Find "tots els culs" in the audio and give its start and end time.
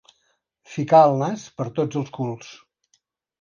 1.81-2.49